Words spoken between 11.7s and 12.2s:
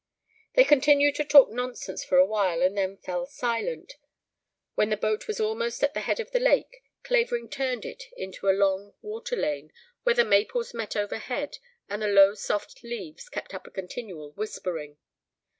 and the